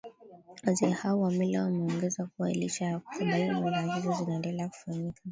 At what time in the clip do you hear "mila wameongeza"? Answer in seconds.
1.31-2.25